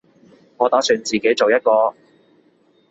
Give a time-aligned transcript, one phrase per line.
[0.57, 1.93] 我打算自己做一個